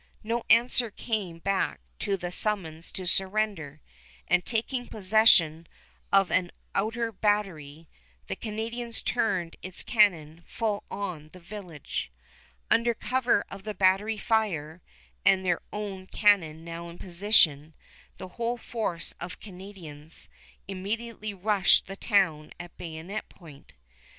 No 0.23 0.41
answer 0.49 0.89
came 0.89 1.37
back 1.37 1.79
to 1.99 2.17
the 2.17 2.31
summons 2.31 2.91
to 2.93 3.05
surrender, 3.05 3.81
and, 4.27 4.43
taking 4.43 4.87
possession 4.87 5.67
of 6.11 6.31
an 6.31 6.49
outer 6.73 7.11
battery, 7.11 7.87
the 8.25 8.35
Canadians 8.35 9.03
turned 9.03 9.57
its 9.61 9.83
cannon 9.83 10.43
full 10.47 10.85
on 10.89 11.29
the 11.33 11.39
village. 11.39 12.11
Under 12.71 12.95
cover 12.95 13.45
of 13.51 13.61
the 13.61 13.75
battery 13.75 14.17
fire, 14.17 14.81
and 15.23 15.45
their 15.45 15.61
own 15.71 16.07
cannon 16.07 16.65
now 16.65 16.89
in 16.89 16.97
position, 16.97 17.75
the 18.17 18.27
whole 18.27 18.57
force 18.57 19.13
of 19.21 19.39
Canadians 19.39 20.29
immediately 20.67 21.31
rushed 21.31 21.85
the 21.85 21.95
town 21.95 22.51
at 22.59 22.75
bayonet 22.75 23.29
point. 23.29 23.73